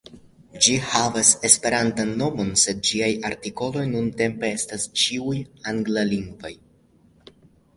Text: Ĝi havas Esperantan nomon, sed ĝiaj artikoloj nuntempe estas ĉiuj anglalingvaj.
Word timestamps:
Ĝi 0.67 0.75
havas 0.91 1.33
Esperantan 1.49 2.13
nomon, 2.21 2.49
sed 2.61 2.81
ĝiaj 2.91 3.09
artikoloj 3.29 3.83
nuntempe 3.91 4.51
estas 4.57 4.89
ĉiuj 5.03 5.35
anglalingvaj. 5.75 6.53